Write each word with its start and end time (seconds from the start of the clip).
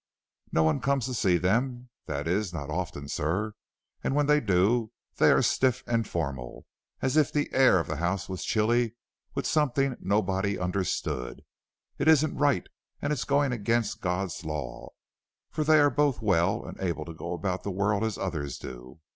No 0.51 0.63
one 0.63 0.79
comes 0.81 1.05
to 1.05 1.13
see 1.13 1.37
them 1.37 1.89
that 2.07 2.27
is, 2.27 2.51
not 2.51 2.71
often, 2.71 3.07
sir, 3.07 3.53
and 4.03 4.15
when 4.15 4.25
they 4.25 4.39
do, 4.41 4.91
they 5.17 5.29
are 5.31 5.43
stiff 5.43 5.83
and 5.85 6.07
formal, 6.07 6.65
as 7.03 7.15
if 7.17 7.31
the 7.31 7.53
air 7.53 7.79
of 7.79 7.85
the 7.85 7.97
house 7.97 8.27
was 8.27 8.43
chilly 8.43 8.95
with 9.35 9.45
something 9.45 9.95
nobody 9.99 10.57
understood. 10.57 11.43
It 11.99 12.07
isn't 12.07 12.35
right, 12.35 12.65
and 12.99 13.13
it's 13.13 13.25
going 13.25 13.51
against 13.51 14.01
God's 14.01 14.43
laws, 14.43 14.89
for 15.51 15.63
they 15.63 15.79
are 15.79 15.91
both 15.91 16.19
well 16.19 16.65
and 16.65 16.79
able 16.81 17.05
to 17.05 17.13
go 17.13 17.33
about 17.33 17.61
the 17.61 17.69
world 17.69 18.03
as 18.03 18.17
others 18.17 18.57
do. 18.57 19.01